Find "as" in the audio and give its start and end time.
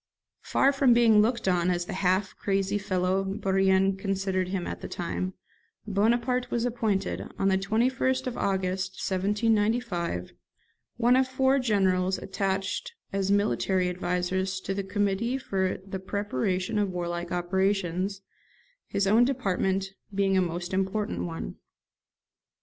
1.69-1.85, 13.13-13.29